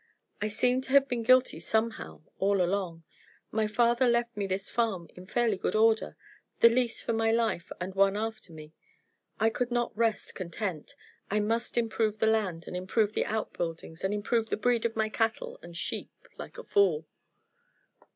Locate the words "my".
3.51-3.67, 7.13-7.31, 14.95-15.07